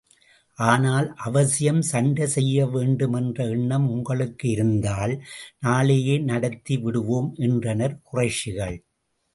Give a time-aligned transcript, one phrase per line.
[0.59, 5.13] ஆனால், அவசியம் சண்டை செய்ய வேண்டும் என்ற எண்ணம் உங்களுக்கு இருந்தால்,
[5.59, 8.77] நாளையே நடத்தி விடுவோம் என்றனர் குறைஷிகள்.